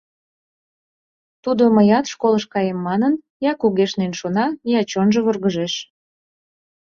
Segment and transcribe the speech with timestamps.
[1.43, 3.13] Тудо, мыят школыш каем манын,
[3.49, 4.45] я кугешнен шона,
[4.79, 5.73] я чонжо вургыжеш.